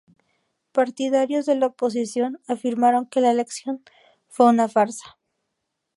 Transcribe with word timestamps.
Partidarios 0.71 1.45
de 1.45 1.53
la 1.53 1.67
oposición 1.67 2.41
afirmaron 2.47 3.05
que 3.05 3.21
la 3.21 3.29
elección 3.29 3.83
fue 4.29 4.47
una 4.49 4.67
farsa. 4.67 5.19